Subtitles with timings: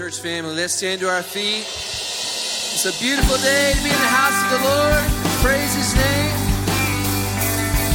[0.00, 0.54] church family.
[0.54, 1.60] Let's stand to our feet.
[1.60, 5.04] It's a beautiful day to be in the house of the Lord.
[5.44, 6.36] Praise His name.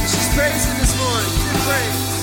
[0.06, 1.34] She's praising this morning.
[1.66, 2.15] Praise.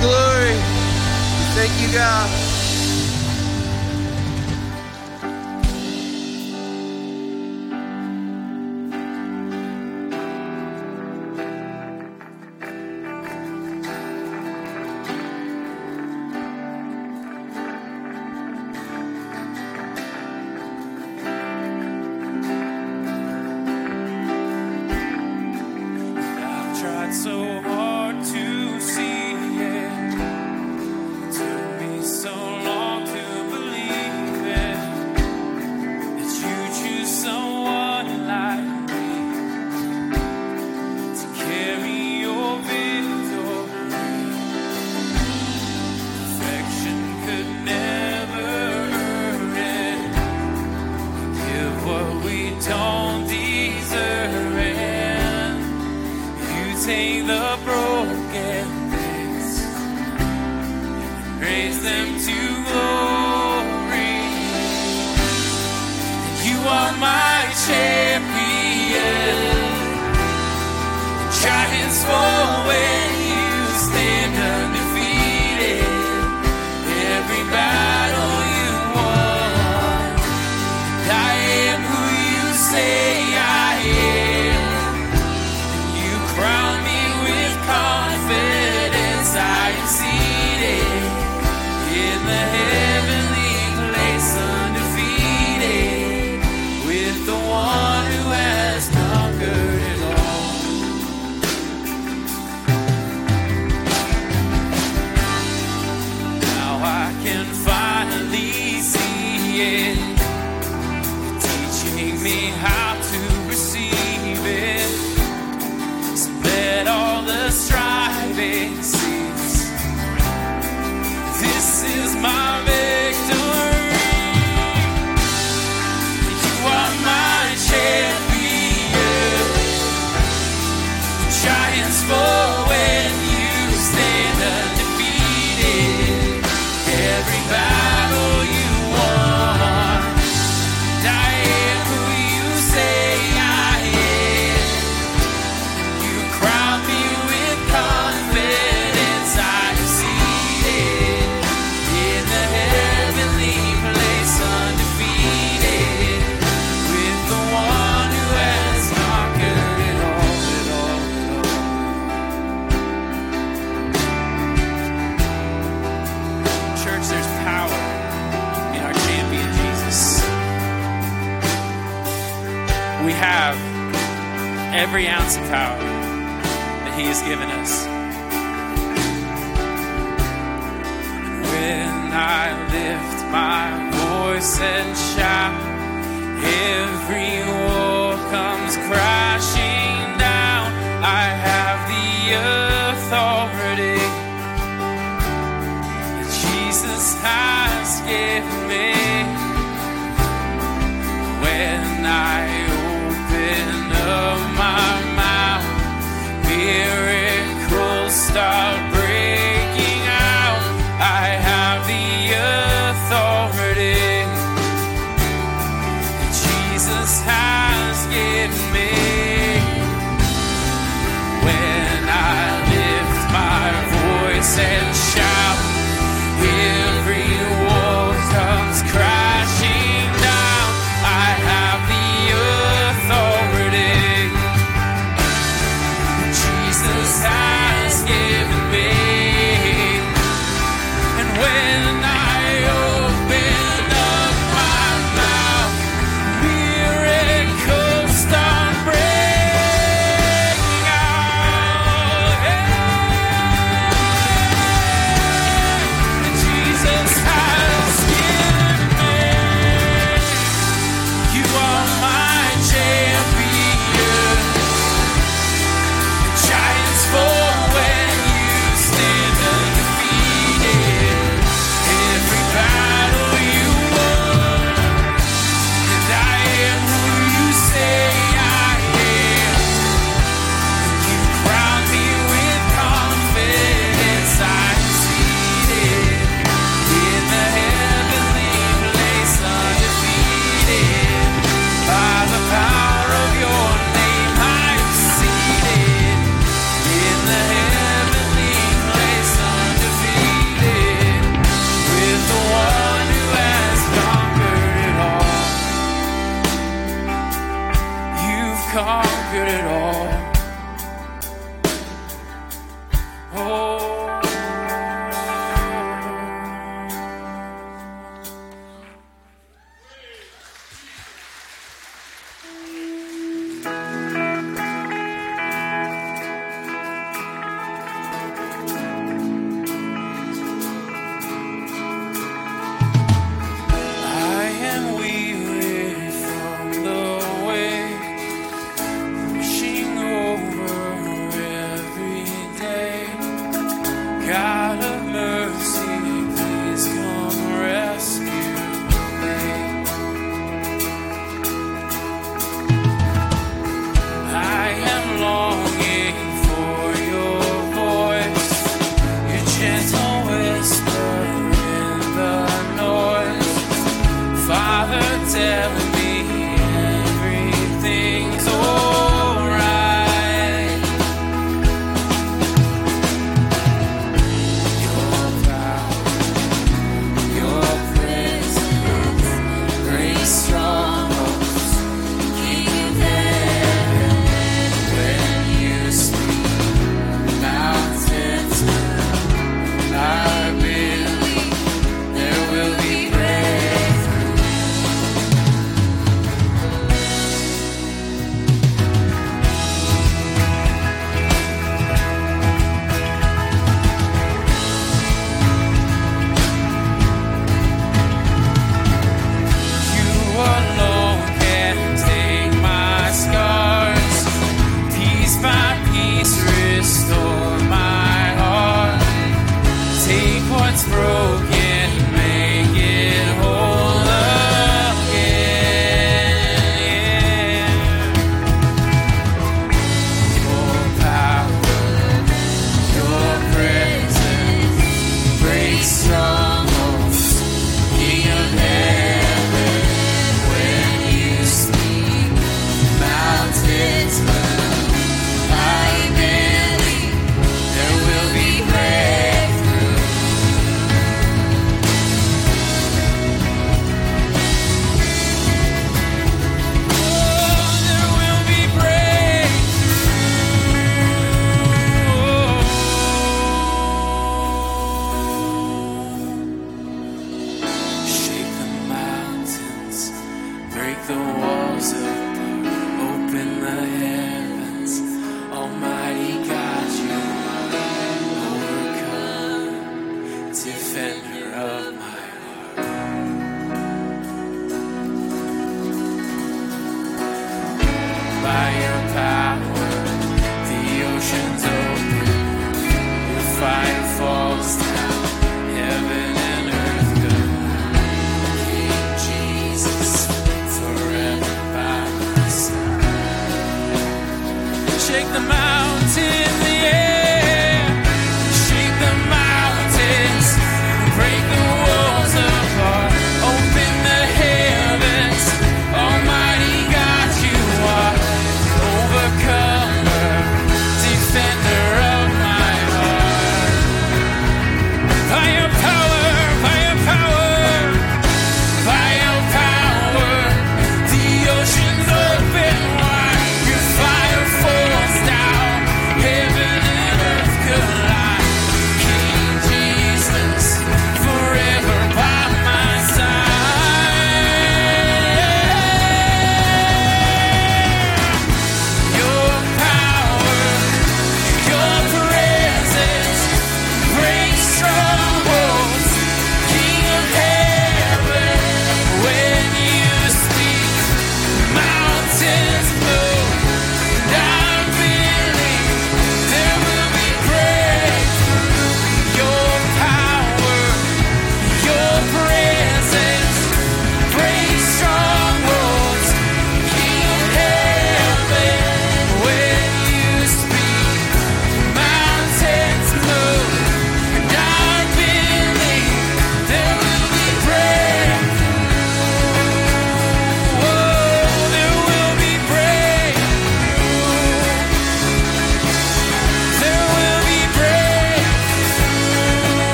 [0.00, 0.56] glory.
[1.54, 2.41] Thank you, God.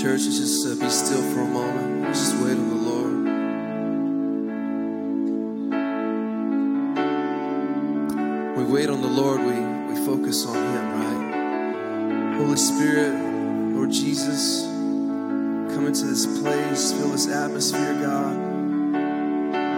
[0.00, 2.06] Church, just uh, be still for a moment.
[2.06, 3.12] Just wait on the Lord.
[8.56, 12.38] We wait on the Lord, we, we focus on Him, right?
[12.38, 13.12] Holy Spirit,
[13.74, 18.38] Lord Jesus, come into this place, fill this atmosphere, God.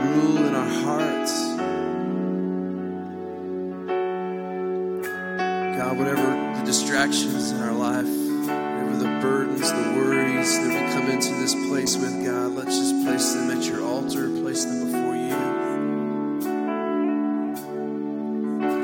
[0.07, 1.33] Rule in our hearts.
[5.77, 10.12] God, whatever the distractions in our life, whatever the burdens, the worries,
[11.73, 15.31] place with God, let's just place them at your altar, place them before you.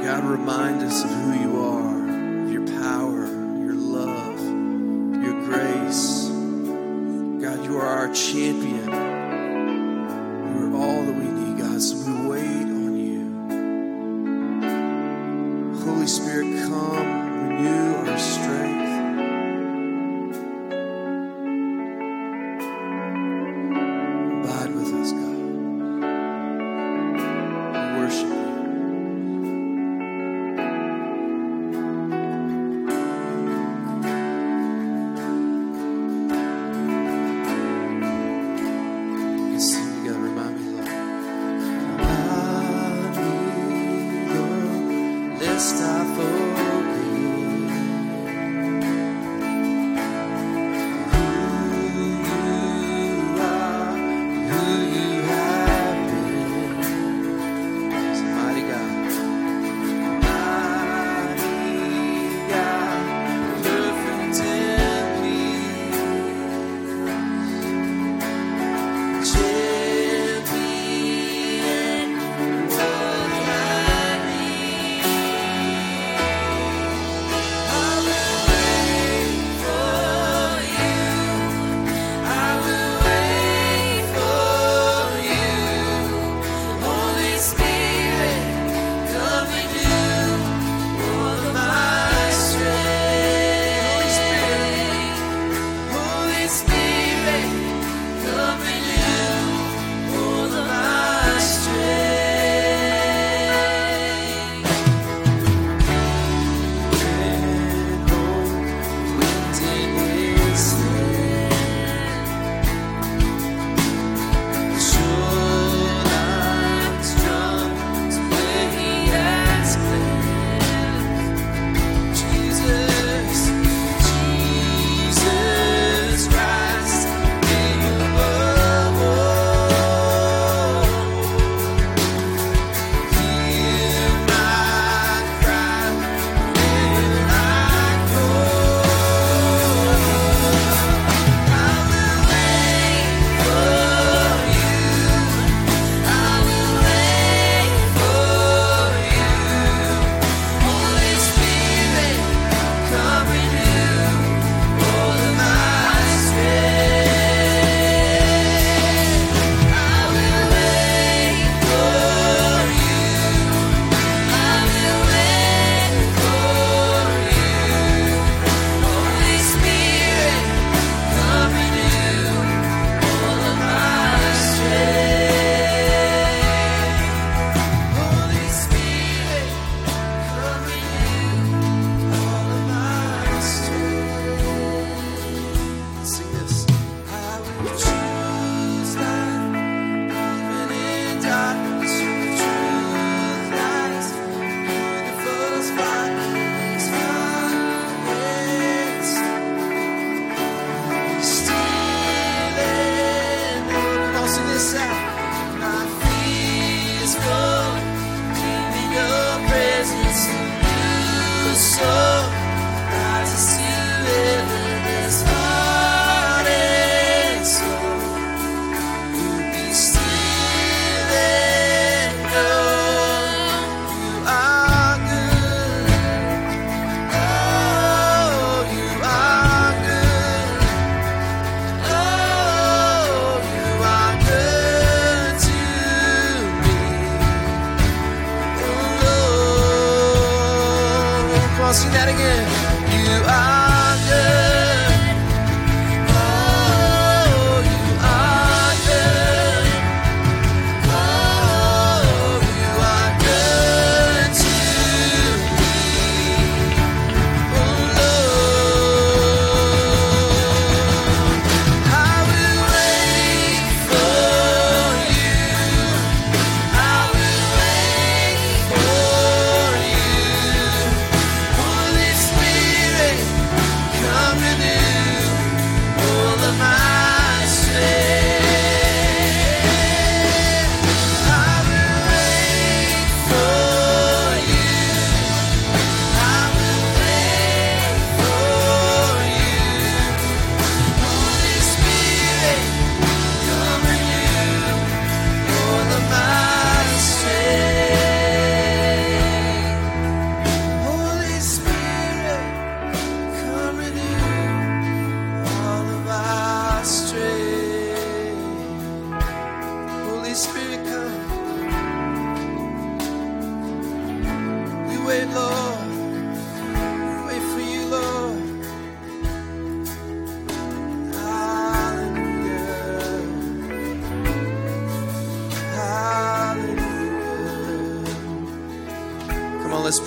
[0.03, 1.57] God, remind us of who you are.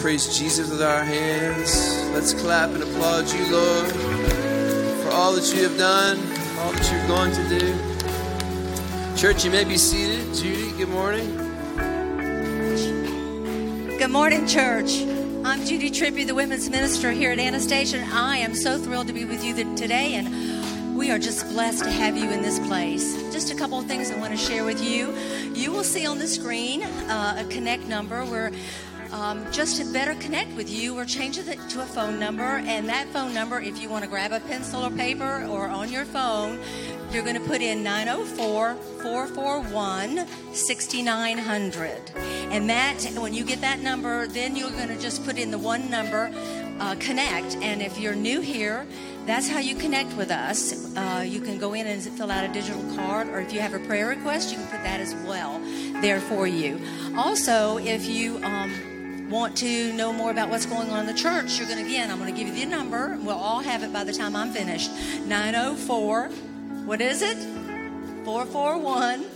[0.01, 2.09] Praise Jesus with our hands.
[2.09, 3.91] Let's clap and applaud you, Lord,
[5.03, 6.17] for all that you have done,
[6.57, 9.15] all that you're going to do.
[9.15, 10.33] Church, you may be seated.
[10.33, 11.37] Judy, good morning.
[13.99, 15.03] Good morning, church.
[15.45, 19.13] I'm Judy Trippi, the women's minister here at Anastasia, and I am so thrilled to
[19.13, 23.21] be with you today, and we are just blessed to have you in this place.
[23.31, 25.15] Just a couple of things I want to share with you.
[25.53, 28.51] You will see on the screen uh, a connect number where
[29.21, 32.89] um, just to better connect with you, we're changing it to a phone number, and
[32.89, 36.05] that phone number, if you want to grab a pencil or paper or on your
[36.05, 36.59] phone,
[37.11, 42.11] you're going to put in 904 441 6900.
[42.15, 45.59] And that, when you get that number, then you're going to just put in the
[45.59, 46.31] one number,
[46.79, 47.57] uh, connect.
[47.57, 48.87] And if you're new here,
[49.27, 50.95] that's how you connect with us.
[50.97, 53.75] Uh, you can go in and fill out a digital card, or if you have
[53.75, 55.61] a prayer request, you can put that as well
[56.01, 56.81] there for you.
[57.15, 58.73] Also, if you um,
[59.31, 62.11] want to know more about what's going on in the church, you're going to, again,
[62.11, 63.17] I'm going to give you the number.
[63.21, 64.91] We'll all have it by the time I'm finished.
[65.25, 66.27] 904,
[66.85, 67.37] what is it?
[68.25, 69.30] 441.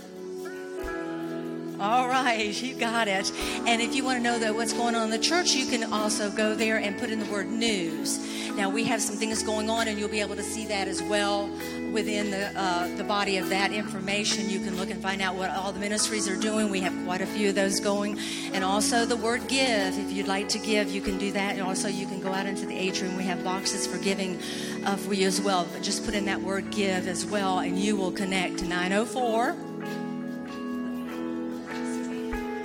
[1.78, 3.30] All right, you got it.
[3.66, 5.92] And if you want to know though what's going on in the church, you can
[5.92, 8.18] also go there and put in the word news.
[8.56, 11.02] Now we have some things going on, and you'll be able to see that as
[11.02, 11.50] well
[11.92, 14.48] within the uh, the body of that information.
[14.48, 16.70] You can look and find out what all the ministries are doing.
[16.70, 18.18] We have quite a few of those going,
[18.54, 19.98] and also the word give.
[19.98, 22.46] If you'd like to give, you can do that, and also you can go out
[22.46, 23.18] into the atrium.
[23.18, 24.40] We have boxes for giving
[24.86, 25.68] uh, for you as well.
[25.70, 29.65] But just put in that word give as well, and you will connect to 904.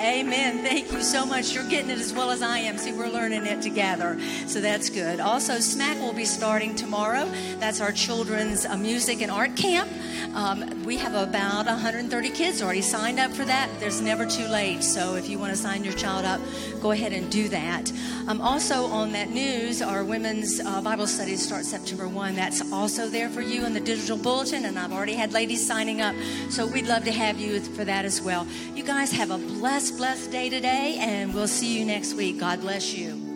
[0.01, 0.63] Amen.
[0.63, 1.53] Thank you so much.
[1.53, 2.79] You're getting it as well as I am.
[2.79, 4.19] See, we're learning it together.
[4.47, 5.19] So that's good.
[5.19, 7.25] Also, SMAC will be starting tomorrow.
[7.59, 9.91] That's our children's uh, music and art camp.
[10.33, 13.69] Um, we have about 130 kids already signed up for that.
[13.79, 14.81] There's never too late.
[14.83, 16.41] So if you want to sign your child up,
[16.81, 17.91] go ahead and do that.
[18.27, 22.35] Um, also, on that news, our women's uh, Bible studies start September 1.
[22.35, 24.65] That's also there for you in the digital bulletin.
[24.65, 26.15] And I've already had ladies signing up.
[26.49, 28.47] So we'd love to have you for that as well.
[28.73, 30.97] You guys have a blessed, blessed day today.
[30.99, 32.39] And we'll see you next week.
[32.39, 33.31] God bless you.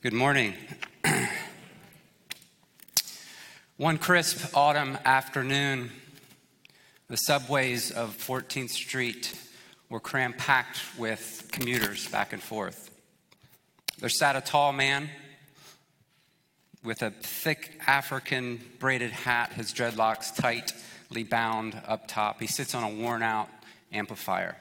[0.00, 0.54] Good morning.
[3.78, 5.90] One crisp autumn afternoon,
[7.08, 9.34] the subways of 14th Street
[9.88, 12.90] were cram packed with commuters back and forth.
[13.98, 15.08] There sat a tall man
[16.84, 22.40] with a thick African braided hat, his dreadlocks tightly bound up top.
[22.40, 23.48] He sits on a worn out
[23.90, 24.56] amplifier.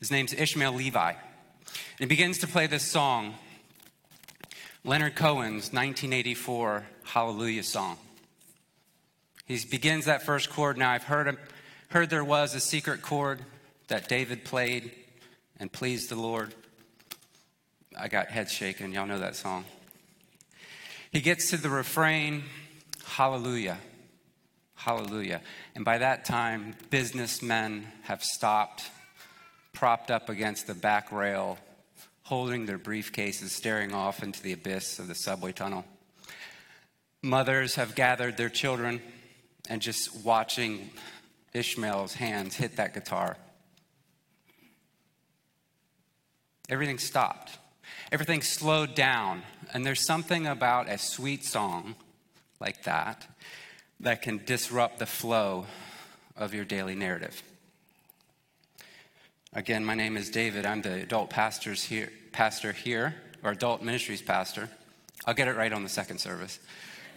[0.00, 1.10] His name's Ishmael Levi.
[1.12, 1.18] And
[2.00, 3.34] he begins to play this song
[4.84, 7.98] Leonard Cohen's 1984 Hallelujah song.
[9.44, 10.76] He begins that first chord.
[10.76, 11.36] Now, I've heard,
[11.90, 13.40] heard there was a secret chord
[13.88, 14.90] that David played
[15.60, 16.54] and pleased the Lord.
[17.96, 18.92] I got head shaking.
[18.92, 19.64] Y'all know that song.
[21.12, 22.42] He gets to the refrain,
[23.04, 23.78] Hallelujah,
[24.74, 25.42] Hallelujah.
[25.76, 28.90] And by that time, businessmen have stopped,
[29.72, 31.58] propped up against the back rail
[32.24, 35.84] holding their briefcases, staring off into the abyss of the subway tunnel.
[37.22, 39.02] Mothers have gathered their children
[39.68, 40.90] and just watching
[41.52, 43.36] Ishmael's hands hit that guitar,
[46.68, 47.58] everything stopped.
[48.10, 49.42] Everything slowed down.
[49.72, 51.94] And there's something about a sweet song
[52.60, 53.26] like that
[54.00, 55.66] that can disrupt the flow
[56.36, 57.42] of your daily narrative.
[59.54, 60.66] Again, my name is David.
[60.66, 64.68] I'm the adult pastors here, pastor here, or adult ministries pastor.
[65.24, 66.58] I'll get it right on the second service.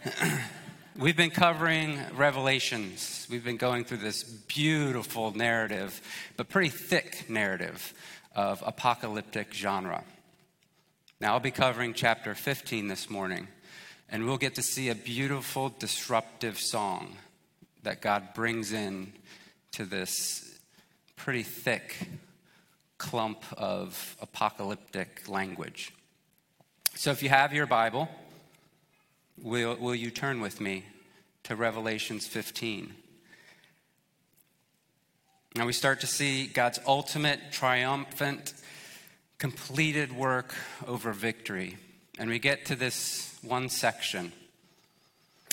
[0.98, 3.26] We've been covering Revelations.
[3.30, 6.00] We've been going through this beautiful narrative,
[6.38, 7.92] but pretty thick narrative
[8.34, 10.04] of apocalyptic genre.
[11.18, 13.48] Now, I'll be covering chapter 15 this morning,
[14.10, 17.16] and we'll get to see a beautiful, disruptive song
[17.84, 19.14] that God brings in
[19.72, 20.58] to this
[21.16, 21.96] pretty thick
[22.98, 25.90] clump of apocalyptic language.
[26.96, 28.10] So, if you have your Bible,
[29.42, 30.84] will, will you turn with me
[31.44, 32.94] to Revelations 15?
[35.54, 38.52] Now, we start to see God's ultimate, triumphant,
[39.38, 40.54] completed work
[40.86, 41.76] over victory.
[42.18, 44.32] And we get to this one section.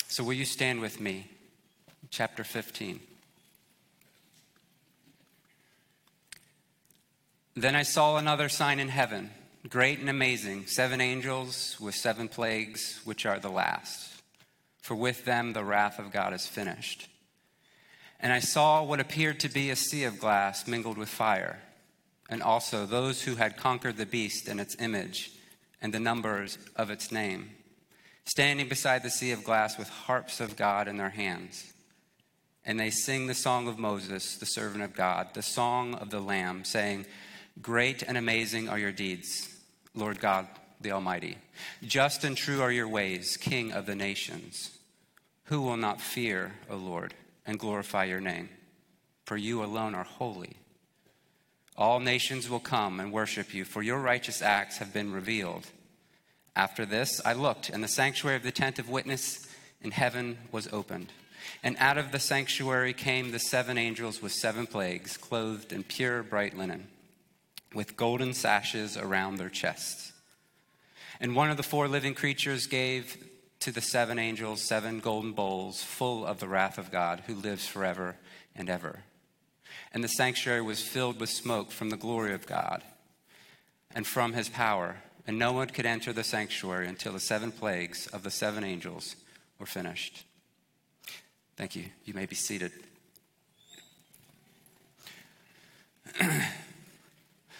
[0.08, 1.28] So, will you stand with me?
[2.10, 3.00] Chapter 15.
[7.56, 9.30] Then I saw another sign in heaven,
[9.68, 14.22] great and amazing seven angels with seven plagues, which are the last.
[14.82, 17.08] For with them the wrath of God is finished.
[18.20, 21.58] And I saw what appeared to be a sea of glass mingled with fire
[22.28, 25.32] and also those who had conquered the beast and its image
[25.82, 27.50] and the numbers of its name,
[28.24, 31.72] standing beside the sea of glass with harps of God in their hands.
[32.64, 36.20] And they sing the song of Moses, the servant of God, the song of the
[36.20, 37.04] Lamb, saying,
[37.60, 39.54] Great and amazing are your deeds,
[39.94, 40.48] Lord God
[40.84, 41.38] the Almighty.
[41.82, 44.78] Just and true are your ways, King of the nations.
[45.44, 47.14] Who will not fear, O Lord,
[47.44, 48.48] and glorify your name?
[49.24, 50.56] For you alone are holy.
[51.76, 55.66] All nations will come and worship you, for your righteous acts have been revealed.
[56.54, 59.48] After this, I looked, and the sanctuary of the tent of witness
[59.82, 61.12] in heaven was opened.
[61.64, 66.22] And out of the sanctuary came the seven angels with seven plagues, clothed in pure
[66.22, 66.86] bright linen,
[67.74, 70.12] with golden sashes around their chests.
[71.20, 73.16] And one of the four living creatures gave
[73.60, 77.66] to the seven angels seven golden bowls full of the wrath of God, who lives
[77.66, 78.16] forever
[78.54, 79.00] and ever
[79.94, 82.82] and the sanctuary was filled with smoke from the glory of God
[83.94, 84.96] and from his power.
[85.26, 89.14] And no one could enter the sanctuary until the seven plagues of the seven angels
[89.58, 90.26] were finished.
[91.56, 91.84] Thank you.
[92.04, 92.72] You may be seated.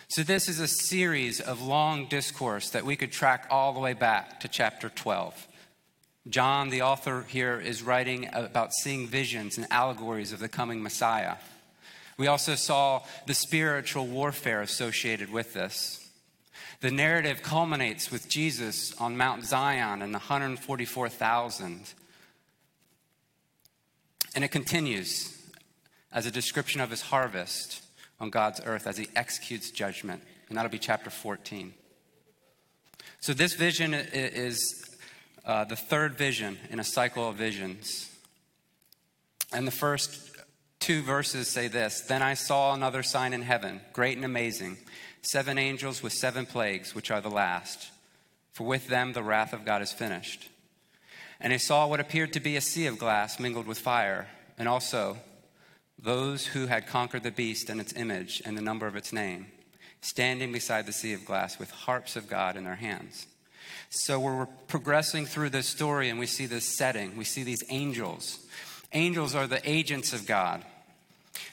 [0.08, 3.94] so, this is a series of long discourse that we could track all the way
[3.94, 5.46] back to chapter 12.
[6.28, 11.36] John, the author here, is writing about seeing visions and allegories of the coming Messiah.
[12.16, 16.00] We also saw the spiritual warfare associated with this.
[16.80, 21.94] The narrative culminates with Jesus on Mount Zion and the 144,000.
[24.34, 25.50] And it continues
[26.12, 27.82] as a description of his harvest
[28.20, 30.22] on God's earth as he executes judgment.
[30.48, 31.74] And that'll be chapter 14.
[33.20, 34.84] So, this vision is
[35.44, 38.10] uh, the third vision in a cycle of visions.
[39.52, 40.33] And the first
[40.80, 44.78] two verses say this Then I saw another sign in heaven, great and amazing,
[45.22, 47.90] seven angels with seven plagues, which are the last.
[48.52, 50.48] For with them the wrath of God is finished.
[51.40, 54.68] And I saw what appeared to be a sea of glass mingled with fire, and
[54.68, 55.18] also
[55.98, 59.46] those who had conquered the beast and its image and the number of its name,
[60.00, 63.26] standing beside the sea of glass with harps of God in their hands.
[63.90, 67.16] So we're progressing through this story and we see this setting.
[67.16, 68.43] We see these angels.
[68.94, 70.64] Angels are the agents of God.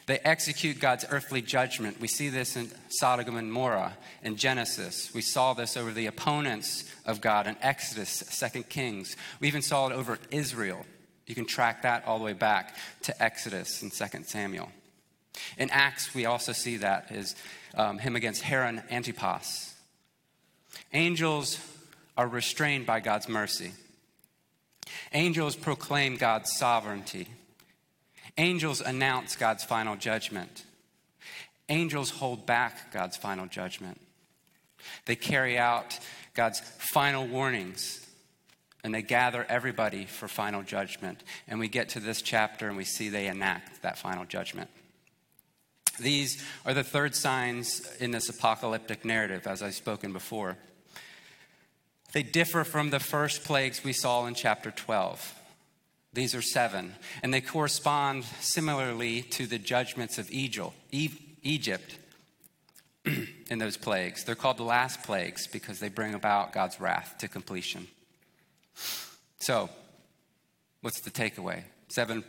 [0.05, 1.99] They execute God's earthly judgment.
[1.99, 5.13] We see this in Sodom and Gomorrah in Genesis.
[5.13, 9.15] We saw this over the opponents of God in Exodus, Second Kings.
[9.39, 10.85] We even saw it over Israel.
[11.25, 14.69] You can track that all the way back to Exodus and Second Samuel.
[15.57, 17.35] In Acts, we also see that is
[17.75, 19.73] um, him against Herod Antipas.
[20.93, 21.59] Angels
[22.17, 23.71] are restrained by God's mercy.
[25.13, 27.27] Angels proclaim God's sovereignty.
[28.37, 30.65] Angels announce God's final judgment.
[31.69, 33.99] Angels hold back God's final judgment.
[35.05, 35.99] They carry out
[36.33, 38.05] God's final warnings
[38.83, 41.23] and they gather everybody for final judgment.
[41.47, 44.69] And we get to this chapter and we see they enact that final judgment.
[45.99, 50.57] These are the third signs in this apocalyptic narrative, as I've spoken before.
[52.13, 55.35] They differ from the first plagues we saw in chapter 12.
[56.13, 61.97] These are seven, and they correspond similarly to the judgments of Egypt,
[63.49, 64.25] in those plagues.
[64.25, 67.87] They're called the last plagues because they bring about God's wrath to completion.
[69.39, 69.69] So,
[70.81, 71.63] what's the takeaway?
[71.87, 72.25] Seven,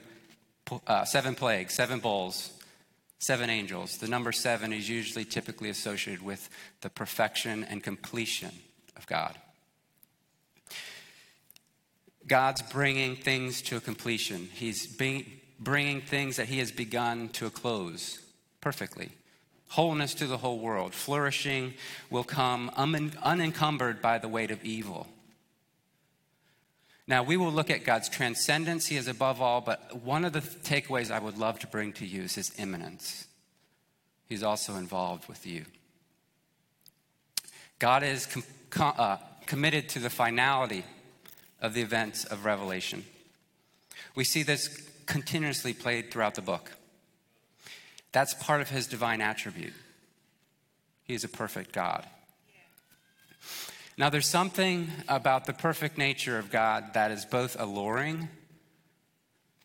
[0.87, 2.53] uh, seven plagues, seven bowls,
[3.19, 3.99] seven angels.
[3.99, 6.49] The number seven is usually typically associated with
[6.83, 8.53] the perfection and completion
[8.97, 9.37] of God.
[12.27, 14.49] God's bringing things to a completion.
[14.53, 18.21] He's bringing things that He has begun to a close
[18.61, 19.11] perfectly.
[19.69, 20.95] Wholeness to the whole world.
[20.95, 21.75] Flourishing
[22.11, 25.07] will come unencumbered by the weight of evil.
[27.07, 28.87] Now, we will look at God's transcendence.
[28.87, 32.07] He is above all, but one of the takeaways I would love to bring to
[32.07, 33.27] you is His immanence.
[34.29, 35.65] He's also involved with you.
[37.79, 39.17] God is com- com- uh,
[39.47, 40.85] committed to the finality
[41.63, 43.05] of the events of Revelation.
[44.15, 46.73] We see this continuously played throughout the book.
[48.11, 49.73] That's part of his divine attribute.
[51.05, 52.07] He is a perfect God.
[53.97, 58.29] Now, there's something about the perfect nature of God that is both alluring,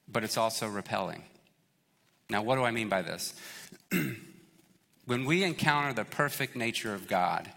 [0.08, 1.24] but it's also repelling.
[2.30, 3.34] Now, what do I mean by this?
[5.06, 7.50] when we encounter the perfect nature of God,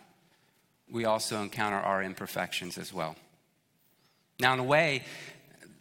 [0.88, 3.16] we also encounter our imperfections as well.
[4.40, 5.04] Now, in a way,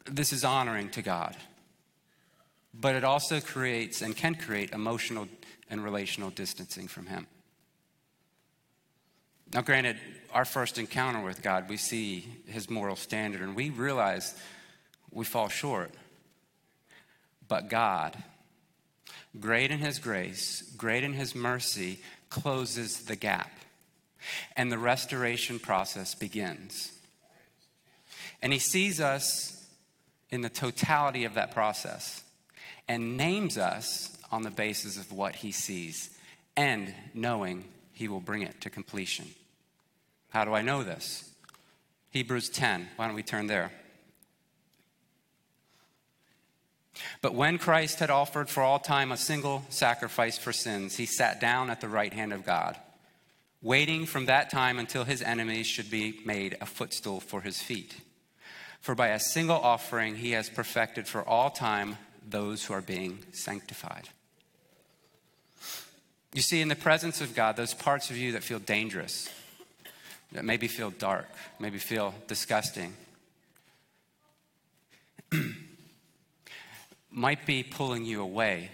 [0.06, 1.36] this is honoring to God,
[2.74, 5.28] but it also creates and can create emotional
[5.70, 7.26] and relational distancing from Him.
[9.54, 9.98] Now, granted,
[10.34, 14.36] our first encounter with God, we see His moral standard and we realize
[15.12, 15.92] we fall short.
[17.48, 18.22] But God,
[19.40, 22.00] great in His grace, great in His mercy,
[22.30, 23.52] closes the gap.
[24.58, 26.99] And the restoration process begins.
[28.42, 29.68] And he sees us
[30.30, 32.24] in the totality of that process
[32.88, 36.10] and names us on the basis of what he sees
[36.56, 39.28] and knowing he will bring it to completion.
[40.30, 41.30] How do I know this?
[42.12, 42.88] Hebrews 10.
[42.96, 43.72] Why don't we turn there?
[47.22, 51.40] But when Christ had offered for all time a single sacrifice for sins, he sat
[51.40, 52.78] down at the right hand of God,
[53.62, 57.96] waiting from that time until his enemies should be made a footstool for his feet.
[58.82, 63.20] For by a single offering, he has perfected for all time those who are being
[63.34, 64.10] sanctified.
[66.34, 69.30] You see, in the presence of God, those parts of you that feel dangerous,
[70.32, 71.26] that maybe feel dark,
[71.60, 72.94] maybe feel disgusting,
[77.12, 78.70] might be pulling you away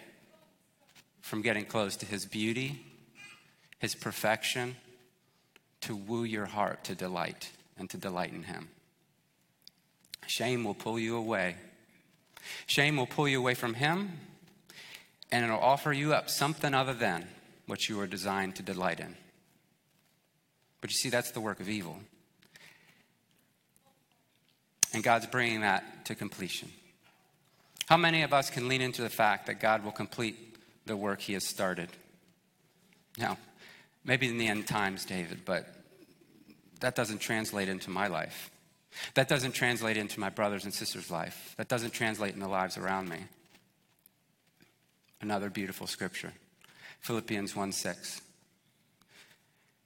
[1.21, 2.85] from getting close to His beauty,
[3.79, 4.75] His perfection,
[5.81, 8.67] to woo your heart to delight and to delight in Him.
[10.27, 11.55] Shame will pull you away.
[12.67, 14.19] Shame will pull you away from Him,
[15.31, 17.27] and it'll offer you up something other than
[17.65, 19.15] what you were designed to delight in.
[20.81, 21.97] But you see, that's the work of evil.
[24.93, 26.69] And God's bringing that to completion.
[27.87, 31.21] How many of us can lean into the fact that God will complete the work
[31.21, 31.89] He has started?
[33.17, 33.37] Now,
[34.03, 35.67] maybe in the end times, David, but
[36.79, 38.49] that doesn't translate into my life.
[39.13, 41.53] That doesn't translate into my brothers and sisters' life.
[41.57, 43.19] That doesn't translate in the lives around me.
[45.21, 46.33] Another beautiful scripture
[47.01, 48.21] Philippians 1 6.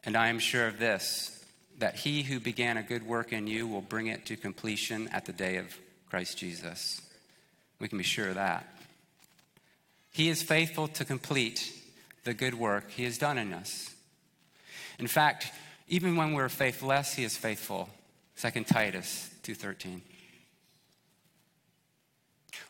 [0.06, 1.44] And I am sure of this,
[1.80, 5.26] that he who began a good work in you will bring it to completion at
[5.26, 5.78] the day of
[6.10, 7.02] Christ Jesus.
[7.80, 8.66] We can be sure of that.
[10.12, 11.74] He is faithful to complete
[12.24, 13.94] the good work he has done in us.
[14.98, 15.52] In fact,
[15.88, 17.90] even when we're faithless, he is faithful
[18.40, 20.02] 2 Titus 2:13.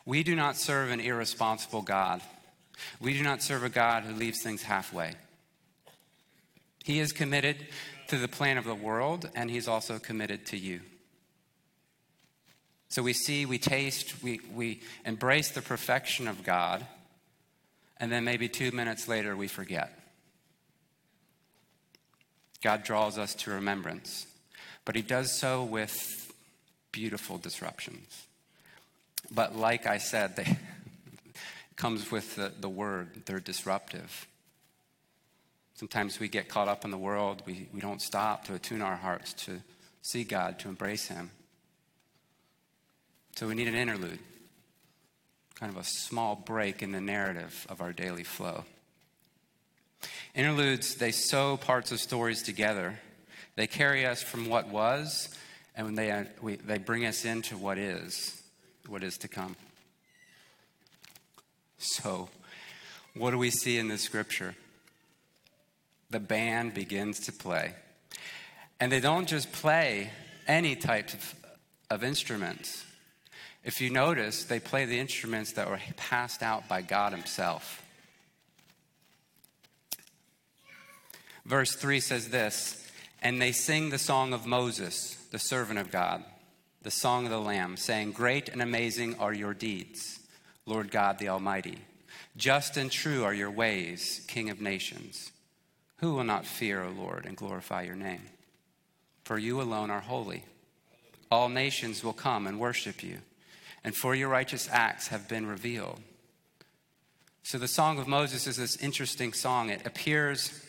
[0.04, 2.22] We do not serve an irresponsible God.
[2.98, 5.14] We do not serve a God who leaves things halfway.
[6.82, 7.68] He is committed
[8.08, 10.80] to the plan of the world, and He's also committed to you.
[12.88, 16.84] So we see, we taste, we, we embrace the perfection of God,
[17.98, 19.96] and then maybe two minutes later we forget.
[22.60, 24.26] God draws us to remembrance
[24.84, 26.32] but he does so with
[26.92, 28.26] beautiful disruptions.
[29.30, 30.56] But like I said, they
[31.76, 34.26] comes with the, the word, they're disruptive.
[35.74, 38.96] Sometimes we get caught up in the world, we, we don't stop to attune our
[38.96, 39.60] hearts to
[40.02, 41.30] see God, to embrace Him.
[43.36, 44.18] So we need an interlude,
[45.54, 48.64] kind of a small break in the narrative of our daily flow.
[50.34, 52.98] Interludes, they sew parts of stories together
[53.56, 55.28] they carry us from what was,
[55.76, 58.40] and they, uh, we, they bring us into what is.
[58.86, 59.56] what is to come.
[61.78, 62.28] So,
[63.14, 64.54] what do we see in the scripture?
[66.10, 67.74] The band begins to play.
[68.78, 70.10] And they don't just play
[70.46, 71.34] any type of,
[71.90, 72.84] of instruments.
[73.62, 77.82] If you notice, they play the instruments that were passed out by God Himself.
[81.44, 82.89] Verse 3 says this
[83.22, 86.24] And they sing the song of Moses, the servant of God,
[86.82, 90.20] the song of the Lamb, saying, Great and amazing are your deeds,
[90.64, 91.78] Lord God the Almighty.
[92.36, 95.32] Just and true are your ways, King of nations.
[95.98, 98.22] Who will not fear, O Lord, and glorify your name?
[99.24, 100.44] For you alone are holy.
[101.30, 103.18] All nations will come and worship you,
[103.84, 106.00] and for your righteous acts have been revealed.
[107.42, 109.70] So, the Song of Moses is this interesting song.
[109.70, 110.64] It appears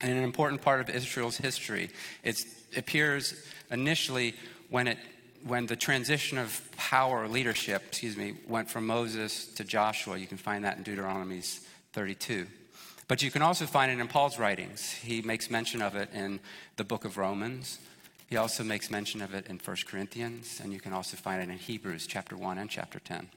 [0.00, 1.90] in an important part of Israel's history.
[2.22, 2.42] It
[2.76, 3.34] appears
[3.70, 4.34] initially
[4.68, 4.98] when, it,
[5.44, 10.16] when the transition of power leadership, excuse me, went from Moses to Joshua.
[10.16, 11.42] You can find that in Deuteronomy
[11.92, 12.46] 32.
[13.08, 14.92] But you can also find it in Paul's writings.
[14.92, 16.38] He makes mention of it in
[16.76, 17.80] the book of Romans.
[18.28, 21.52] He also makes mention of it in 1 Corinthians, and you can also find it
[21.52, 23.28] in Hebrews chapter 1 and chapter 10.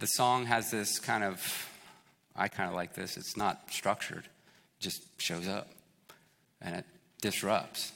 [0.00, 1.68] The song has this kind of,
[2.34, 4.24] I kind of like this, it's not structured,
[4.82, 5.68] just shows up
[6.60, 6.84] and it
[7.20, 7.92] disrupts.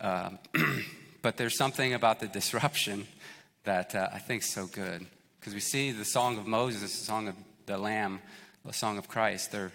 [0.00, 0.38] Um,
[1.22, 3.06] but there's something about the disruption
[3.64, 5.06] that uh, I think is so good.
[5.38, 7.34] Because we see the song of Moses, the song of
[7.66, 8.20] the Lamb,
[8.64, 9.72] the song of Christ, they're,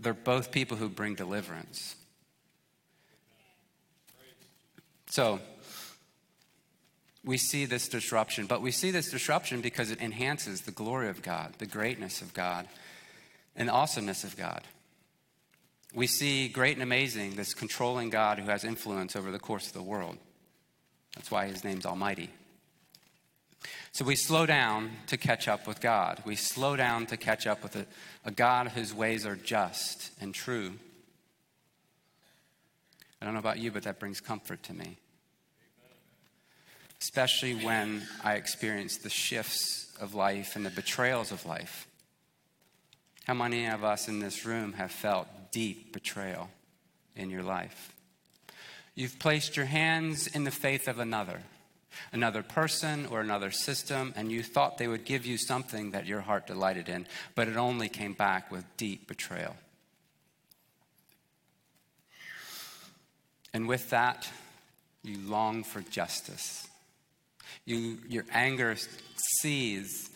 [0.00, 1.96] they're both people who bring deliverance.
[5.08, 5.40] So,
[7.24, 11.22] we see this disruption, but we see this disruption because it enhances the glory of
[11.22, 12.68] God, the greatness of God,
[13.56, 14.62] and awesomeness of God.
[15.94, 19.72] We see great and amazing this controlling God who has influence over the course of
[19.72, 20.18] the world.
[21.14, 22.30] That's why his name's Almighty.
[23.92, 26.22] So we slow down to catch up with God.
[26.26, 27.86] We slow down to catch up with a,
[28.26, 30.74] a God whose ways are just and true.
[33.20, 34.98] I don't know about you, but that brings comfort to me.
[37.00, 41.86] Especially when I experience the shifts of life and the betrayals of life.
[43.24, 46.48] How many of us in this room have felt deep betrayal
[47.14, 47.92] in your life?
[48.94, 51.42] You've placed your hands in the faith of another
[52.12, 56.20] another person or another system, and you thought they would give you something that your
[56.20, 59.56] heart delighted in, but it only came back with deep betrayal.
[63.52, 64.28] And with that,
[65.02, 66.68] you long for justice.
[67.64, 68.76] You, your anger
[69.40, 70.10] sees,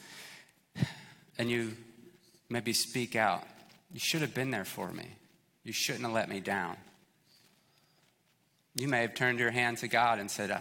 [1.39, 1.77] and you
[2.49, 3.45] maybe speak out.
[3.93, 5.07] You should have been there for me.
[5.65, 6.77] You shouldn't have let me down.
[8.75, 10.61] You may have turned your hand to God and said, uh,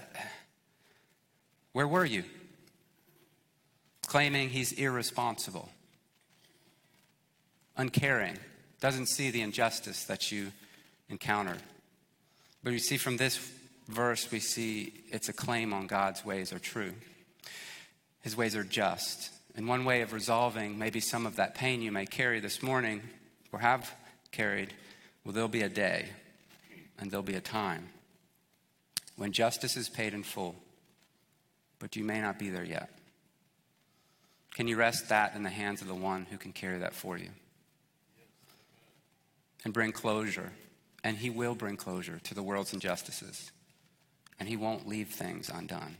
[1.74, 2.24] where were you?
[4.08, 5.70] Claiming he's irresponsible,
[7.78, 8.38] uncaring,
[8.82, 10.52] doesn't see the injustice that you
[11.10, 11.62] encountered.
[12.64, 13.38] But you see from this
[13.88, 16.94] verse, we see it's a claim on God's ways are true.
[18.22, 19.32] His ways are just.
[19.56, 23.02] And one way of resolving maybe some of that pain you may carry this morning
[23.52, 23.94] or have
[24.32, 24.74] carried,
[25.30, 26.08] well, there'll be a day
[26.98, 27.88] and there'll be a time
[29.16, 30.56] when justice is paid in full
[31.78, 32.90] but you may not be there yet.
[34.56, 37.16] Can you rest that in the hands of the one who can carry that for
[37.16, 37.30] you?
[39.64, 40.52] And bring closure.
[41.04, 43.52] And he will bring closure to the world's injustices.
[44.40, 45.98] And he won't leave things undone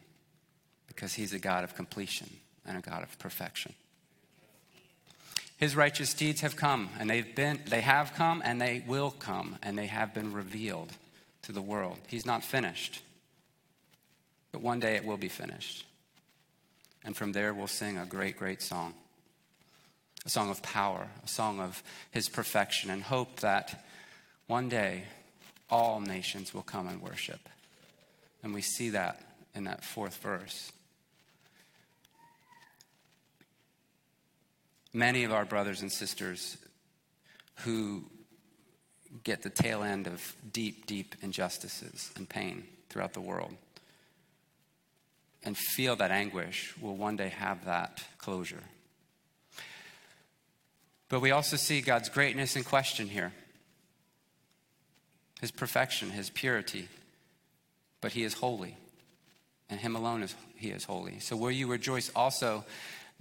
[0.88, 2.32] because he's a God of completion
[2.66, 3.76] and a God of perfection.
[5.60, 9.58] His righteous deeds have come, and they've been, they have come, and they will come,
[9.62, 10.94] and they have been revealed
[11.42, 11.98] to the world.
[12.08, 13.02] He's not finished.
[14.54, 15.86] But one day it will be finished.
[17.04, 18.94] And from there we'll sing a great, great song
[20.26, 21.82] a song of power, a song of
[22.12, 23.86] his perfection, and hope that
[24.48, 25.04] one day
[25.70, 27.40] all nations will come and worship.
[28.44, 29.22] And we see that
[29.56, 30.74] in that fourth verse.
[34.94, 36.58] Many of our brothers and sisters
[37.58, 38.04] who
[39.24, 43.56] get the tail end of deep, deep injustices and pain throughout the world
[45.44, 48.64] and feel that anguish will one day have that closure.
[51.08, 53.34] But we also see God's greatness in question here
[55.42, 56.88] His perfection, His purity.
[58.02, 58.78] But He is holy,
[59.70, 61.20] and Him alone is He is holy.
[61.20, 62.64] So will you rejoice also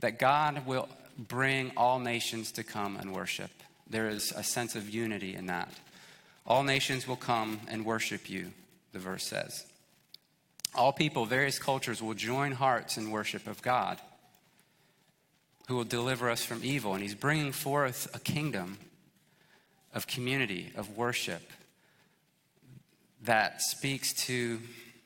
[0.01, 0.89] that God will
[1.19, 3.51] bring all nations to come and worship?
[3.91, 5.73] There is a sense of unity in that.
[6.47, 8.53] All nations will come and worship you,
[8.93, 9.67] the verse says.
[10.75, 13.99] All people, various cultures will join hearts in worship of God
[15.69, 16.95] who will deliver us from evil.
[16.95, 18.79] And he's bringing forth a kingdom
[19.95, 21.43] of community, of worship
[23.23, 24.61] that speaks to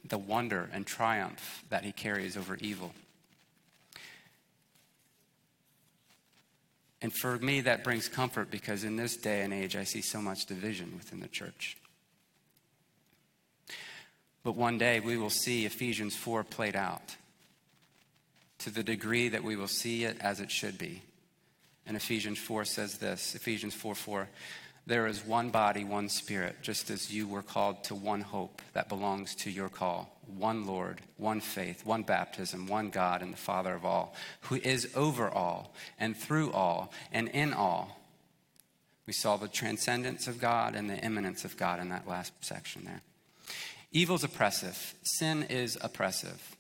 [0.04, 2.92] the wonder and triumph that he carries over evil.
[7.02, 10.22] And for me, that brings comfort because in this day and age, I see so
[10.22, 11.76] much division within the church.
[14.44, 17.16] But one day we will see Ephesians 4 played out
[18.58, 21.02] to the degree that we will see it as it should be.
[21.86, 24.28] And Ephesians 4 says this Ephesians 4 4.
[24.84, 28.88] There is one body, one spirit, just as you were called to one hope that
[28.88, 30.18] belongs to your call.
[30.26, 34.90] One Lord, one faith, one baptism, one God and the Father of all, who is
[34.96, 38.00] over all and through all and in all.
[39.06, 42.84] We saw the transcendence of God and the immanence of God in that last section
[42.84, 43.02] there.
[43.92, 46.56] Evil's oppressive, sin is oppressive.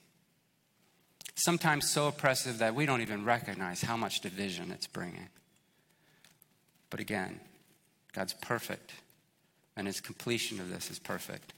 [1.34, 5.28] Sometimes so oppressive that we don't even recognize how much division it's bringing.
[6.90, 7.40] But again,
[8.12, 8.92] God's perfect,
[9.76, 11.54] and his completion of this is perfect.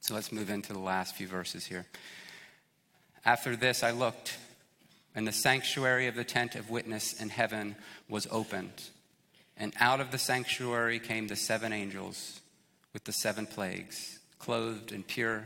[0.00, 1.86] So let's move into the last few verses here.
[3.24, 4.36] After this, I looked,
[5.14, 7.76] and the sanctuary of the tent of witness in heaven
[8.08, 8.90] was opened.
[9.56, 12.40] And out of the sanctuary came the seven angels
[12.92, 15.44] with the seven plagues, clothed in pure,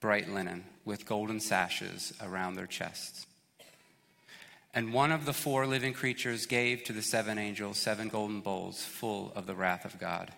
[0.00, 3.26] bright linen, with golden sashes around their chests.
[4.74, 8.82] And one of the four living creatures gave to the seven angels seven golden bowls
[8.82, 10.32] full of the wrath of God,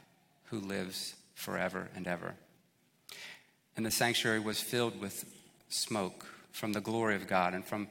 [0.51, 2.34] who lives forever and ever.
[3.76, 5.24] And the sanctuary was filled with
[5.70, 7.89] smoke from the glory of God and from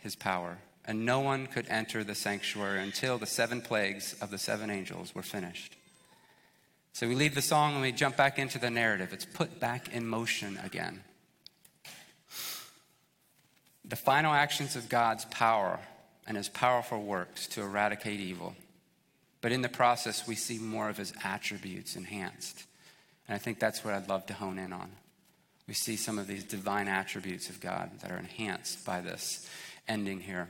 [0.00, 0.58] his power.
[0.86, 5.14] And no one could enter the sanctuary until the seven plagues of the seven angels
[5.14, 5.76] were finished.
[6.94, 9.12] So we leave the song and we jump back into the narrative.
[9.12, 11.02] It's put back in motion again
[13.92, 15.78] the final actions of God's power
[16.26, 18.54] and his powerful works to eradicate evil.
[19.42, 22.64] But in the process, we see more of his attributes enhanced.
[23.28, 24.90] And I think that's what I'd love to hone in on.
[25.68, 29.46] We see some of these divine attributes of God that are enhanced by this
[29.86, 30.48] ending here.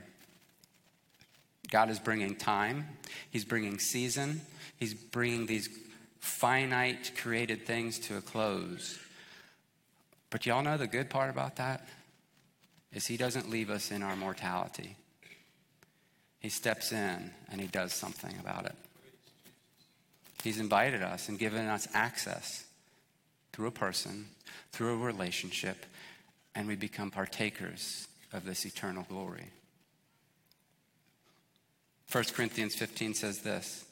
[1.69, 2.87] God is bringing time,
[3.29, 4.39] He's bringing season,
[4.77, 5.67] He's bringing these
[6.21, 8.97] finite created things to a close.
[10.29, 11.85] But y'all know the good part about that?
[12.93, 14.95] Is he doesn't leave us in our mortality.
[16.39, 18.75] He steps in and he does something about it.
[20.43, 22.65] He's invited us and given us access
[23.53, 24.25] through a person,
[24.71, 25.85] through a relationship,
[26.53, 29.47] and we become partakers of this eternal glory.
[32.11, 33.85] 1 Corinthians 15 says this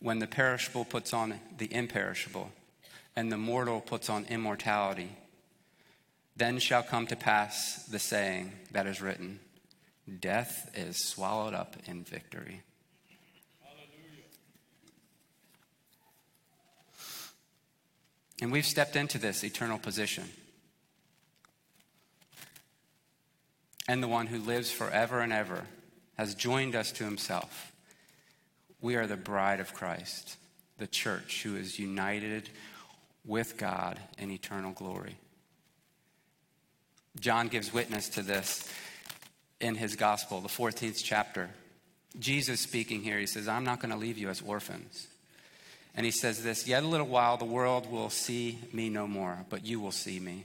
[0.00, 2.50] When the perishable puts on the imperishable,
[3.16, 5.10] and the mortal puts on immortality,
[6.36, 9.40] then shall come to pass the saying that is written
[10.20, 12.62] Death is swallowed up in victory.
[18.42, 20.24] And we've stepped into this eternal position.
[23.88, 25.64] And the one who lives forever and ever
[26.18, 27.72] has joined us to himself.
[28.80, 30.36] We are the bride of Christ,
[30.78, 32.50] the church who is united
[33.24, 35.16] with God in eternal glory.
[37.20, 38.68] John gives witness to this
[39.60, 41.50] in his gospel, the 14th chapter.
[42.18, 45.08] Jesus speaking here, he says, I'm not going to leave you as orphans.
[45.96, 49.38] And he says this Yet a little while, the world will see me no more,
[49.48, 50.44] but you will see me.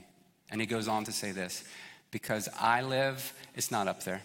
[0.50, 1.64] And he goes on to say this
[2.10, 4.22] because I live, it's not up there.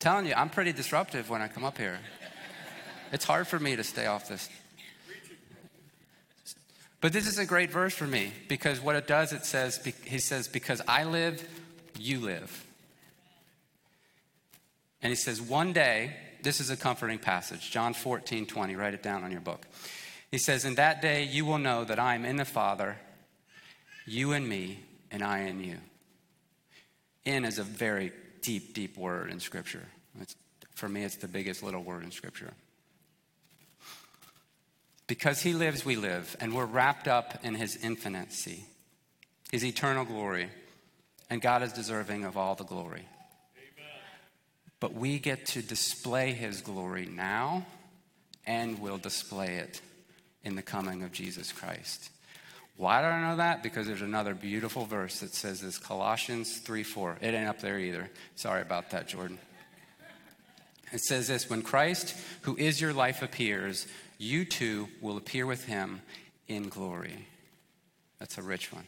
[0.00, 1.98] Telling you, I'm pretty disruptive when I come up here.
[3.12, 4.48] It's hard for me to stay off this
[7.04, 10.18] but this is a great verse for me because what it does, it says, he
[10.18, 11.46] says, because I live,
[11.98, 12.66] you live.
[15.02, 19.02] And he says, one day, this is a comforting passage, John 14, 20, write it
[19.02, 19.66] down on your book.
[20.30, 22.96] He says, In that day you will know that I am in the Father,
[24.06, 24.78] you and me,
[25.10, 25.76] and I in you.
[27.26, 29.84] In is a very deep, deep word in Scripture.
[30.22, 30.36] It's,
[30.74, 32.54] for me, it's the biggest little word in Scripture.
[35.06, 38.64] Because he lives, we live, and we're wrapped up in his infinity,
[39.50, 40.48] his eternal glory,
[41.28, 43.06] and God is deserving of all the glory.
[43.56, 43.90] Amen.
[44.80, 47.66] But we get to display his glory now,
[48.46, 49.82] and we'll display it
[50.42, 52.10] in the coming of Jesus Christ.
[52.76, 53.62] Why do I know that?
[53.62, 57.18] Because there's another beautiful verse that says this Colossians 3 4.
[57.20, 58.10] It ain't up there either.
[58.34, 59.38] Sorry about that, Jordan.
[60.92, 63.86] It says this When Christ, who is your life, appears,
[64.18, 66.00] you too will appear with him
[66.48, 67.26] in glory.
[68.18, 68.86] That's a rich one.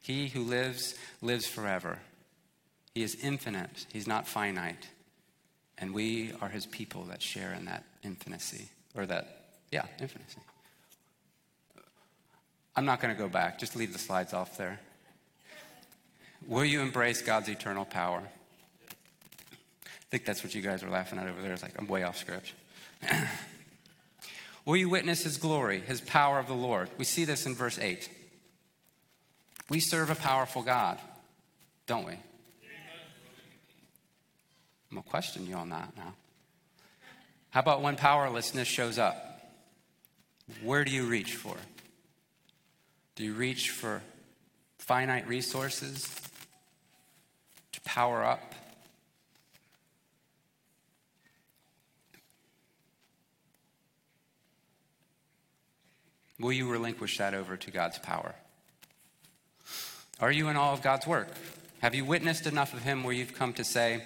[0.00, 1.98] He who lives, lives forever.
[2.94, 4.88] He is infinite, he's not finite.
[5.78, 10.40] And we are his people that share in that infinity, or that, yeah, infinity.
[12.76, 14.78] I'm not going to go back, just leave the slides off there.
[16.46, 18.22] Will you embrace God's eternal power?
[19.76, 21.52] I think that's what you guys were laughing at over there.
[21.52, 22.52] It's like, I'm way off script.
[24.64, 26.88] Will you witness his glory, his power of the Lord?
[26.98, 28.08] We see this in verse 8.
[29.68, 30.98] We serve a powerful God,
[31.86, 32.12] don't we?
[34.92, 36.14] I'm going to question you on that now.
[37.50, 39.50] How about when powerlessness shows up?
[40.62, 41.56] Where do you reach for?
[43.14, 44.02] Do you reach for
[44.78, 46.14] finite resources
[47.72, 48.54] to power up?
[56.42, 58.34] Will you relinquish that over to God's power?
[60.18, 61.28] Are you in awe of God's work?
[61.80, 64.02] Have you witnessed enough of Him where you've come to say,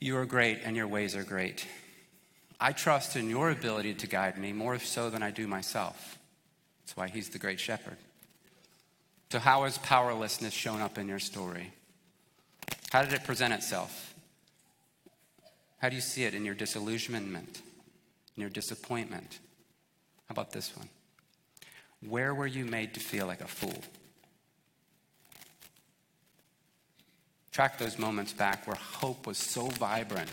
[0.00, 1.64] You are great and your ways are great?
[2.60, 6.18] I trust in your ability to guide me more so than I do myself.
[6.80, 7.98] That's why He's the great shepherd.
[9.30, 11.72] So, how has powerlessness shown up in your story?
[12.90, 14.12] How did it present itself?
[15.78, 17.62] How do you see it in your disillusionment,
[18.36, 19.38] in your disappointment?
[20.28, 20.88] How about this one?
[22.08, 23.82] Where were you made to feel like a fool?
[27.52, 30.30] Track those moments back where hope was so vibrant.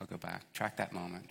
[0.00, 0.52] I'll go back.
[0.52, 1.30] Track that moment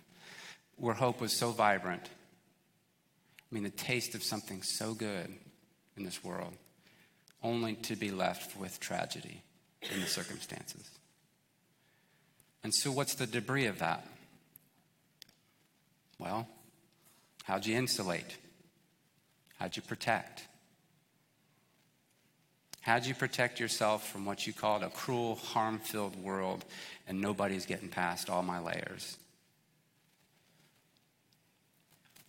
[0.77, 2.03] where hope was so vibrant.
[2.05, 5.33] I mean, the taste of something so good
[5.95, 6.53] in this world,
[7.41, 9.41] only to be left with tragedy
[9.81, 10.89] in the circumstances.
[12.63, 14.05] And so, what's the debris of that?
[16.19, 16.47] Well,
[17.43, 18.37] how'd you insulate?
[19.59, 20.47] How'd you protect?
[22.81, 26.63] How'd you protect yourself from what you called a cruel, harm filled world
[27.07, 29.17] and nobody's getting past all my layers?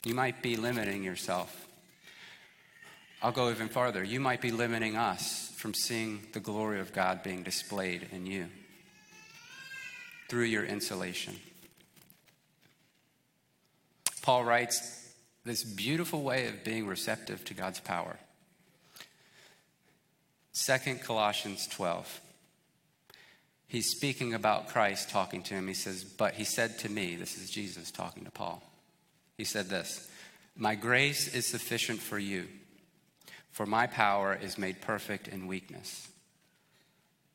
[0.05, 1.69] You might be limiting yourself.
[3.23, 4.03] I'll go even farther.
[4.05, 8.49] You might be limiting us from seeing the glory of God being displayed in you
[10.29, 11.37] through your insulation.
[14.19, 15.13] Paul writes
[15.45, 18.19] this beautiful way of being receptive to God's power.
[20.55, 22.21] 2 Colossians 12.
[23.69, 25.69] He's speaking about Christ talking to him.
[25.69, 28.63] He says, But he said to me, this is Jesus talking to Paul.
[29.37, 30.11] He said this
[30.57, 32.49] My grace is sufficient for you,
[33.53, 36.09] for my power is made perfect in weakness.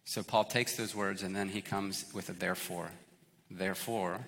[0.05, 2.91] So Paul takes those words and then he comes with a therefore.
[3.49, 4.19] Therefore,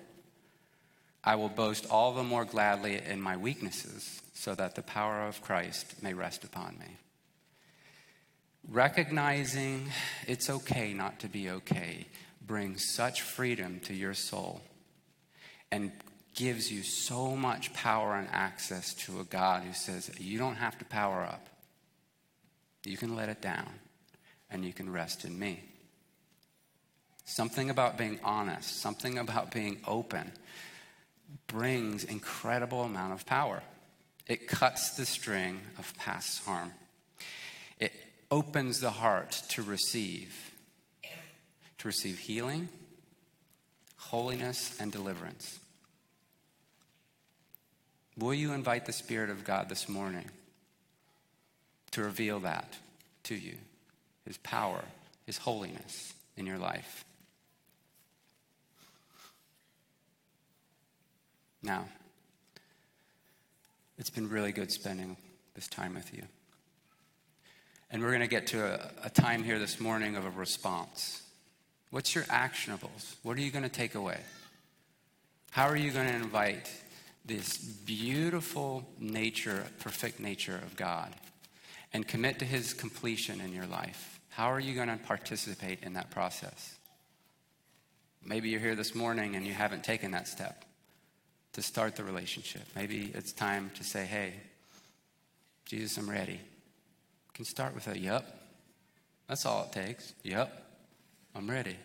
[1.26, 5.42] I will boast all the more gladly in my weaknesses, so that the power of
[5.42, 6.98] Christ may rest upon me.
[8.68, 9.88] Recognizing
[10.28, 12.06] it's okay not to be okay
[12.40, 14.60] brings such freedom to your soul
[15.72, 15.90] and
[16.36, 20.78] gives you so much power and access to a God who says, You don't have
[20.78, 21.48] to power up.
[22.84, 23.72] You can let it down
[24.48, 25.64] and you can rest in me.
[27.24, 30.30] Something about being honest, something about being open
[31.46, 33.62] brings incredible amount of power.
[34.26, 36.72] It cuts the string of past harm
[37.78, 37.92] It
[38.30, 40.52] opens the heart to receive,
[41.78, 42.68] to receive healing,
[43.96, 45.60] holiness, and deliverance.
[48.18, 50.30] Will you invite the Spirit of God this morning
[51.92, 52.74] to reveal that
[53.24, 53.56] to you?
[54.26, 54.82] His power,
[55.26, 57.05] His holiness in your life.
[61.66, 61.84] Now,
[63.98, 65.16] it's been really good spending
[65.56, 66.22] this time with you.
[67.90, 71.22] And we're going to get to a, a, time here this morning of a response.
[71.90, 73.16] What's your actionables?
[73.24, 74.20] What are you going to take away?
[75.50, 76.70] How are you going to invite
[77.24, 81.12] this beautiful nature, perfect nature of God,
[81.92, 84.20] and commit to his completion in your life?
[84.28, 86.76] How are you going to participate in that process?
[88.24, 90.62] Maybe you're here this morning and you haven't taken that step
[91.56, 92.62] to start the relationship.
[92.74, 94.32] Maybe it's time to say, hey,
[95.66, 96.40] Jesus, I'm ready
[97.36, 98.24] can start with a yep.
[99.28, 100.14] That's all it takes.
[100.22, 100.50] Yep.
[101.34, 101.76] I'm ready.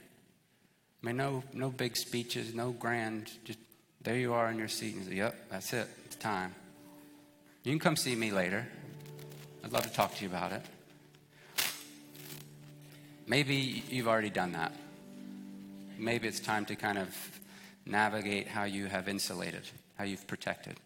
[1.03, 3.29] I mean, no, no big speeches, no grand.
[3.43, 3.59] Just
[4.01, 5.89] there you are in your seat and say, yep, that's it.
[6.05, 6.55] It's time.
[7.65, 8.65] You can come see me later.
[9.61, 10.61] I'd love to talk to you about it.
[13.27, 14.71] Maybe you've already done that.
[15.97, 17.09] Maybe it's time to kind of
[17.91, 19.63] navigate how you have insulated,
[19.97, 20.77] how you've protected.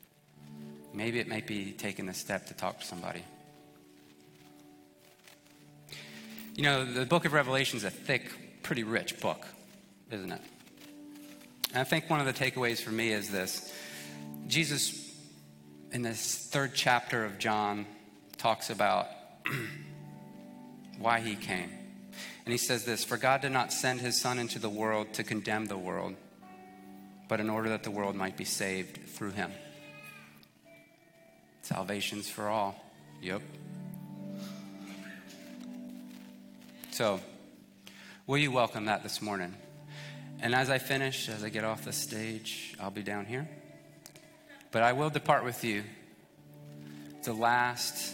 [0.93, 3.23] Maybe it might be taking the step to talk to somebody.
[6.55, 8.31] You know, the book of Revelation is a thick,
[8.63, 9.45] pretty rich book,
[10.09, 10.41] isn't it?
[11.71, 13.73] And I think one of the takeaways for me is this
[14.47, 15.13] Jesus,
[15.91, 17.85] in this third chapter of John,
[18.37, 19.07] talks about
[20.97, 21.69] why he came.
[22.45, 25.23] And he says this For God did not send his Son into the world to
[25.23, 26.15] condemn the world,
[27.27, 29.51] but in order that the world might be saved through him.
[31.61, 32.75] Salvation's for all.
[33.21, 33.41] Yep.
[36.91, 37.19] So,
[38.27, 39.53] will you welcome that this morning?
[40.41, 43.49] And as I finish, as I get off the stage, I'll be down here.
[44.71, 45.83] But I will depart with you.
[47.23, 48.13] The last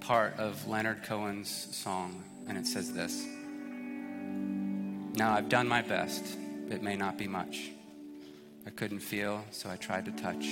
[0.00, 3.24] part of Leonard Cohen's song, and it says this
[5.14, 6.24] Now I've done my best.
[6.70, 7.70] It may not be much.
[8.66, 10.44] I couldn't feel, so I tried to touch.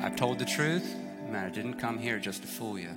[0.00, 0.94] I've told the truth,
[1.26, 2.90] and I didn't come here just to fool you.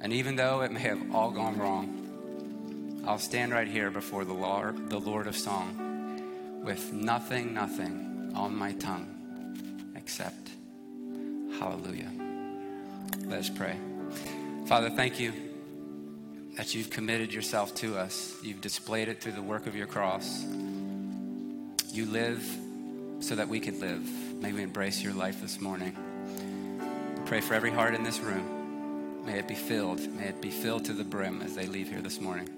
[0.00, 4.32] And even though it may have all gone wrong, I'll stand right here before the
[4.32, 5.88] Lord, the Lord of Song
[6.62, 10.50] with nothing, nothing on my tongue except
[11.58, 12.10] hallelujah.
[13.24, 13.76] Let us pray.
[14.66, 15.32] Father, thank you
[16.56, 18.36] that you've committed yourself to us.
[18.42, 20.44] You've displayed it through the work of your cross.
[21.92, 22.44] You live
[23.18, 24.02] so that we could live.
[24.40, 25.96] May we embrace your life this morning.
[27.26, 29.24] Pray for every heart in this room.
[29.26, 30.00] May it be filled.
[30.14, 32.48] May it be filled to the brim as they leave here this morning.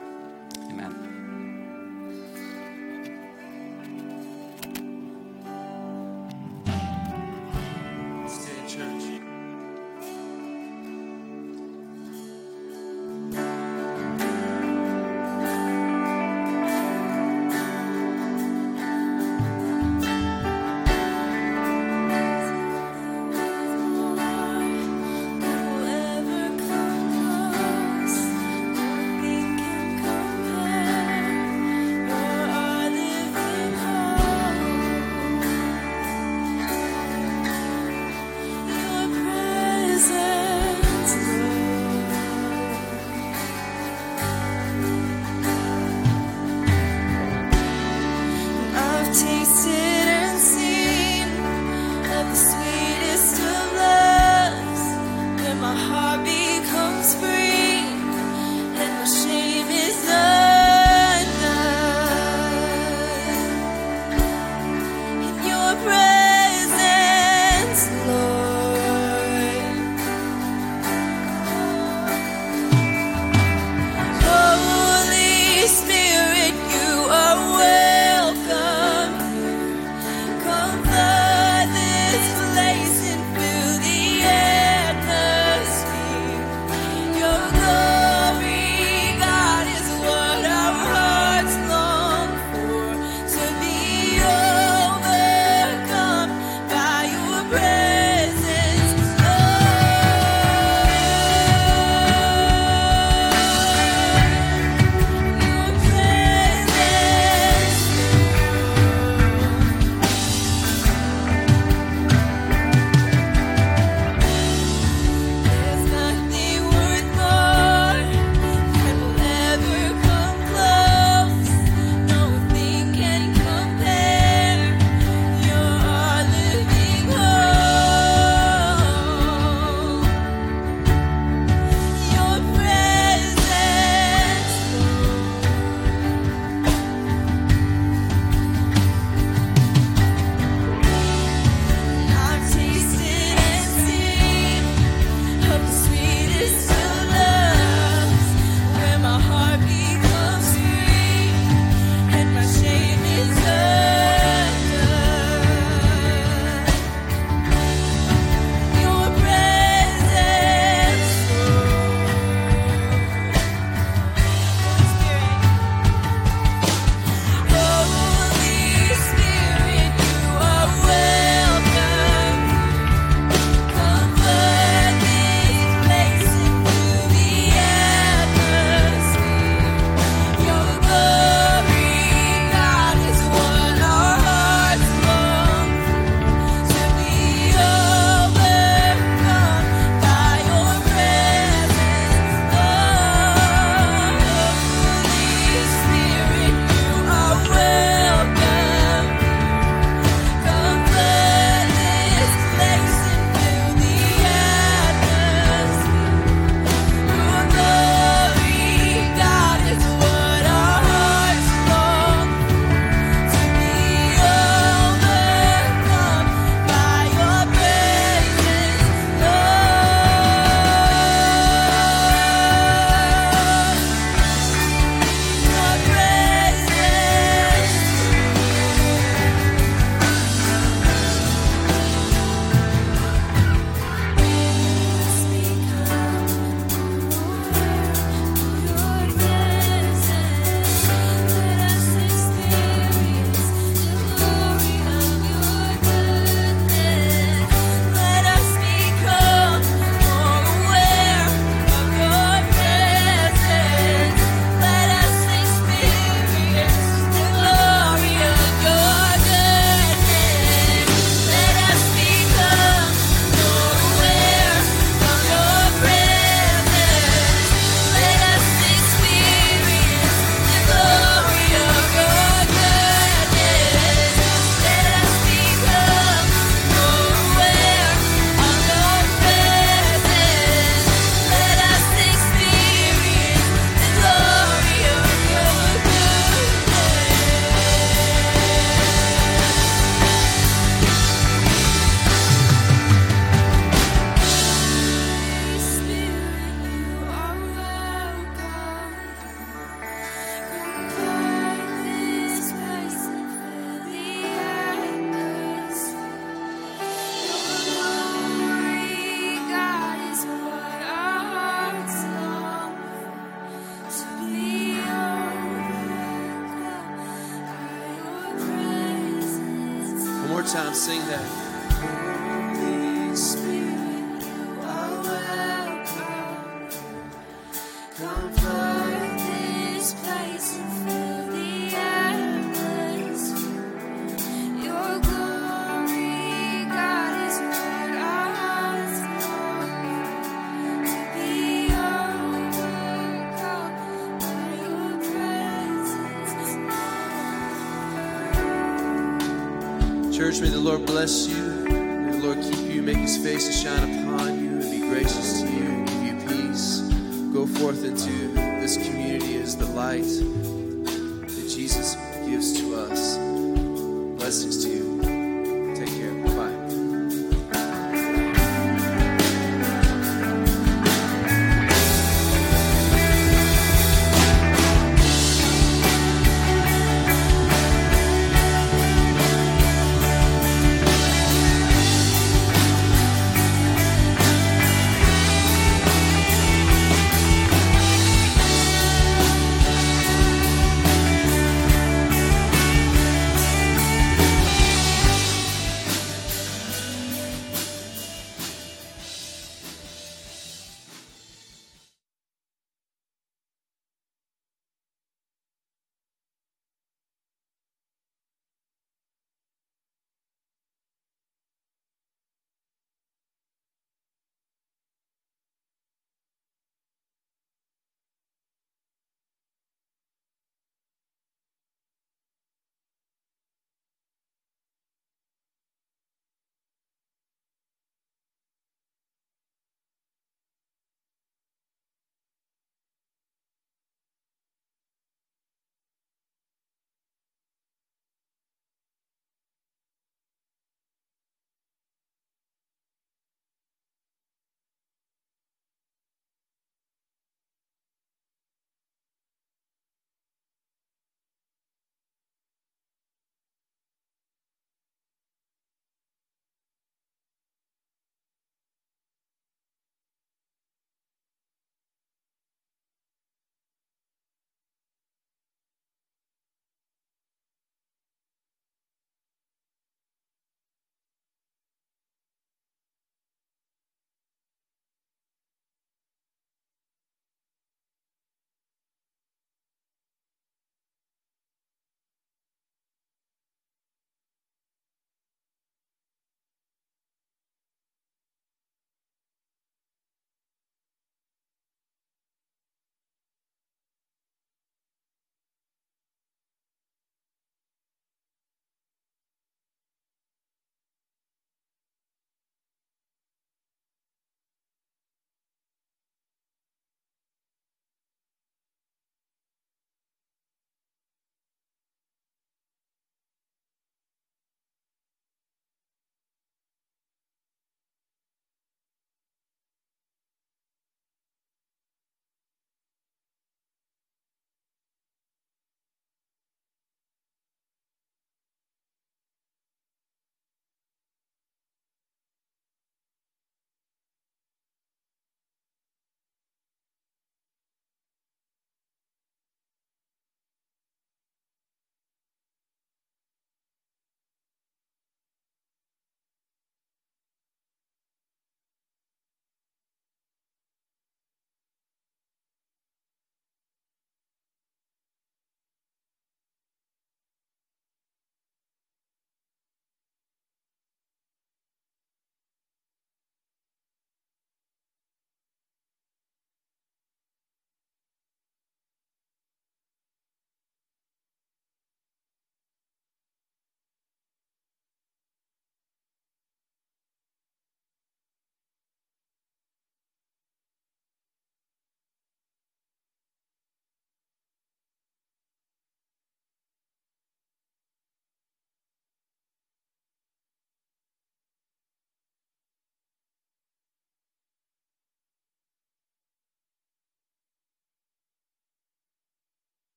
[0.68, 1.11] Amen.